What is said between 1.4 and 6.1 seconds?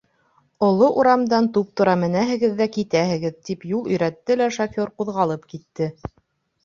туп-тура менәһегеҙ ҙә китәһегеҙ,- тип юл өйрәтте лә шофёр ҡуҙғалып китте.